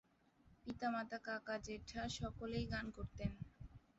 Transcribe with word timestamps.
পিতা-মাতা-কাকা-জ্যাঠা 0.63 2.01
সকলেই 2.17 2.65
গান 2.73 2.85
করতেন। 2.97 3.31